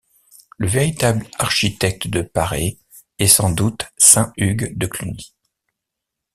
Le 0.57 0.65
véritable 0.65 1.27
architecte 1.37 2.07
de 2.07 2.23
Paray 2.23 2.79
est 3.19 3.27
sans 3.27 3.51
doute 3.51 3.85
Saint 3.97 4.33
Hugues 4.35 4.75
de 4.75 4.87
Cluny. 4.87 5.35